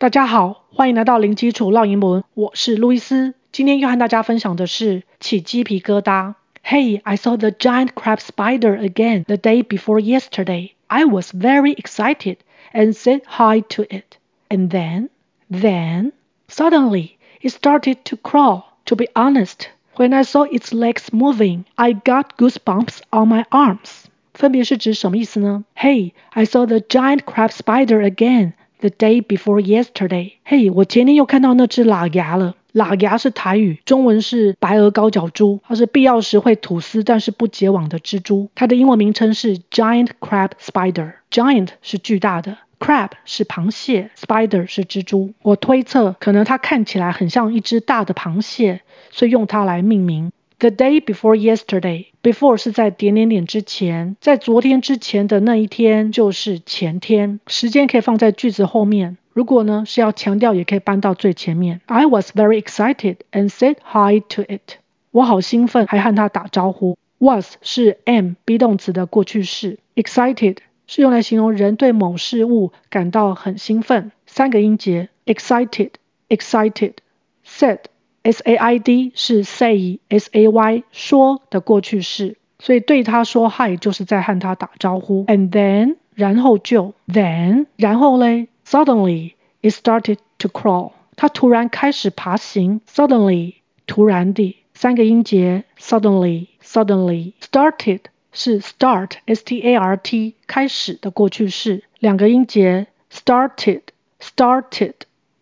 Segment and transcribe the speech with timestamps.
[0.00, 3.34] 大家好，欢迎来到零基础绕英文，我是路易斯。
[3.50, 6.34] 今天要和大家分享的是起鸡皮疙瘩。
[6.64, 10.70] Hey, I saw the giant crab spider again the day before yesterday.
[10.86, 12.36] I was very excited
[12.72, 14.18] and said hi to it.
[14.48, 15.08] And then,
[15.50, 16.12] then,
[16.46, 18.78] suddenly it started to crawl.
[18.84, 24.04] To be honest, when I saw its legs moving, I got goosebumps on my arms.
[24.32, 25.64] 分别是指什么意思呢？
[25.74, 28.52] Hey, I saw the giant crab spider again.
[28.80, 32.54] The day before yesterday，嘿我前天又看到那只喇牙了。
[32.72, 38.50] 喇牙是台语，中文是白额高脚蛛，它是必要时会吐丝但是不结网的蜘蛛。
[38.54, 41.14] 它的英文名称是 Giant Crab Spider。
[41.30, 45.32] Giant 是巨大的，Crab 是螃蟹，Spider 是蜘蛛。
[45.42, 50.30] 我推测可能它看起来很像一只大的螃蟹，所以用它来命名。
[50.60, 57.40] The day before yesterday, before 是在点点点之前，在昨天之前的那一天就是前天。
[57.46, 61.80] 时间可以放在句子后面，如果呢是要强调，也可以搬到最前面。
[61.86, 64.76] I was very excited and said hi to it。
[65.10, 66.98] 我好兴奋，还和他打招呼。
[67.18, 74.12] Was 是 am be 动词的过去式，excited 是用来形容人对某事物感到很兴奋。
[74.26, 75.92] 三个音节，excited,
[76.28, 76.92] excited,
[77.46, 77.78] said。
[78.22, 85.24] S A I D 是 say S A Y 说的过去式，所以对他说 hi 就是在和他打招呼。
[85.26, 92.80] And then 然后就 then 然后嘞，suddenly it started to crawl，它突然开始爬行。
[92.92, 93.54] Suddenly
[93.86, 98.00] 突然地，三个音节 suddenly suddenly started
[98.32, 103.82] 是 start S T A R T 开始的过去式，两个音节 started
[104.20, 104.94] started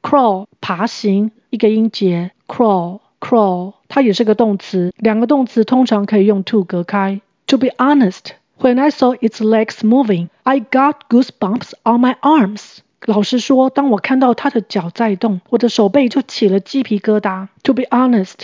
[0.00, 2.30] crawl 爬行一个音节。
[2.48, 4.92] Crawl, crawl，它也是个动词。
[4.96, 7.20] 两个动词通常可以用 to 隔开。
[7.46, 12.78] To be honest, when I saw its legs moving, I got goosebumps on my arms.
[13.06, 17.48] 老实说，当我看到它的脚在动，我的手背就起了鸡皮疙瘩。
[17.64, 18.34] To be honest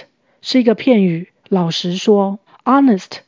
[0.41, 2.39] 是一个片语，老实说。
[2.65, 3.19] Honest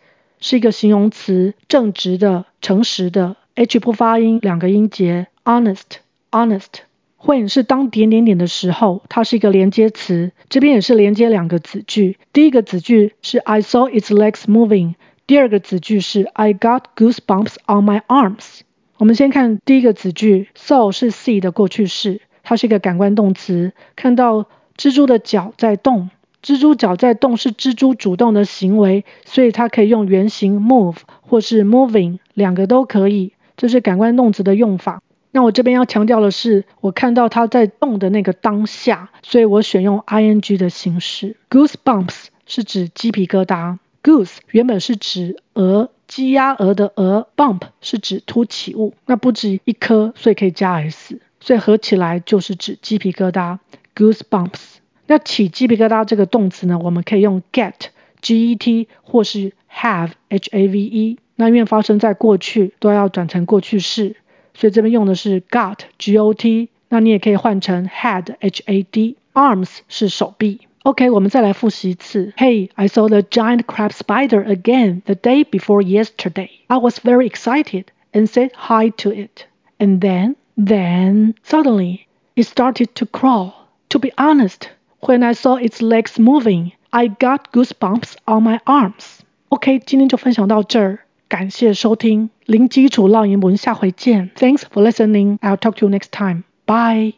[0.40, 3.36] 是一个形容词，正直的、诚实的。
[3.54, 5.28] H 不发音，两个音节。
[5.44, 5.98] Honest,
[6.30, 6.87] honest。
[7.20, 12.16] When 是当点点点的时候，它是一个连接词，这边也是连接两个子句。
[12.32, 14.94] 第一个子句是 I saw its legs moving，
[15.26, 18.60] 第二个子句是 I got goosebumps on my arms。
[18.98, 24.46] 我们先看第一个子句，saw 是 see 的过去式，它是一个感官动词，看到
[24.76, 35.02] 蜘蛛的脚在动，蜘蛛脚在动是蜘蛛主动的行为，所以它可以用原形 move 或是 moving，两个都可以，这是感官动词的用法。
[35.30, 41.36] 那我这边要强调的是，我看到它在动的那个当下，所以我选用 ing 的形式。
[41.50, 53.58] Goosebumps 是指鸡皮疙瘩，goose 原本是指鹅，鸡鸭鹅的鹅，bump 是指凸起物，那不止一颗，所以可以加 s，所以合起来就是指鸡皮疙瘩。
[53.94, 54.76] Goosebumps。
[55.06, 61.18] 那起鸡皮疙瘩这个动词呢，我们可以用 get，G-E-T 或是 have，H-A-V-E。
[61.36, 64.16] 那因为发生在过去，都要转成过去式。
[64.57, 70.61] 所以这边用的是 got g o t，那你也可以换成 had h a d。arms 是手臂。
[70.83, 72.33] OK，我们再来复习一次。
[72.37, 76.49] Hey, I saw the giant crab spider again the day before yesterday.
[76.67, 79.45] I was very excited and said hi to it.
[79.77, 82.01] And then, then suddenly
[82.35, 83.53] it started to crawl.
[83.89, 84.69] To be honest,
[84.99, 89.19] when I saw its legs moving, I got goosebumps on my arms.
[89.49, 90.99] OK，今天就分享到这儿。
[91.28, 94.30] 感谢收听，零基础绕英文，下回见。
[94.34, 95.38] Thanks for listening.
[95.40, 96.44] I'll talk to you next time.
[96.64, 97.14] Bye.